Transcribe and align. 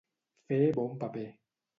Fer 0.51 0.57
bon 0.79 0.97
paper. 1.03 1.27